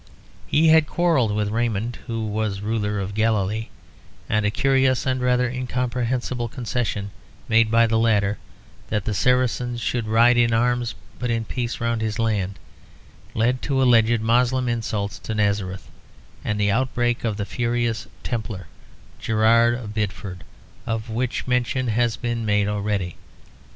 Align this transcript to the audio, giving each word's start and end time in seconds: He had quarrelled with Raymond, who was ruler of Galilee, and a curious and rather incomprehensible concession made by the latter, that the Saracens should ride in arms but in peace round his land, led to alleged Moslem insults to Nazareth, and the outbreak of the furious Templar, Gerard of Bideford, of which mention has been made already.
He 0.47 0.69
had 0.69 0.87
quarrelled 0.87 1.31
with 1.35 1.49
Raymond, 1.51 1.99
who 2.07 2.25
was 2.25 2.59
ruler 2.61 2.99
of 2.99 3.13
Galilee, 3.13 3.67
and 4.27 4.47
a 4.47 4.49
curious 4.49 5.05
and 5.05 5.21
rather 5.21 5.47
incomprehensible 5.47 6.47
concession 6.47 7.11
made 7.47 7.69
by 7.69 7.85
the 7.85 7.99
latter, 7.99 8.39
that 8.87 9.05
the 9.05 9.13
Saracens 9.13 9.79
should 9.79 10.07
ride 10.07 10.37
in 10.37 10.55
arms 10.55 10.95
but 11.19 11.29
in 11.29 11.45
peace 11.45 11.79
round 11.79 12.01
his 12.01 12.17
land, 12.17 12.57
led 13.35 13.61
to 13.61 13.79
alleged 13.79 14.21
Moslem 14.21 14.67
insults 14.67 15.19
to 15.19 15.35
Nazareth, 15.35 15.87
and 16.43 16.59
the 16.59 16.71
outbreak 16.71 17.23
of 17.23 17.37
the 17.37 17.45
furious 17.45 18.07
Templar, 18.23 18.65
Gerard 19.19 19.75
of 19.75 19.93
Bideford, 19.93 20.43
of 20.87 21.11
which 21.11 21.45
mention 21.45 21.89
has 21.89 22.17
been 22.17 22.43
made 22.43 22.67
already. 22.67 23.17